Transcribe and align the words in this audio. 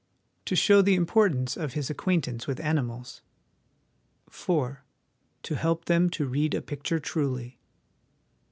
To 0.45 0.55
show 0.55 0.81
the 0.81 0.95
importance 0.95 1.55
of 1.55 1.73
his 1.73 1.91
acquaintance 1.91 2.47
with 2.47 2.59
animals." 2.59 3.21
4. 4.31 4.83
To 5.43 5.53
help 5.55 5.85
them 5.85 6.09
to 6.09 6.25
read 6.25 6.55
a 6.55 6.61
picture 6.63 6.97
truly. 6.97 7.59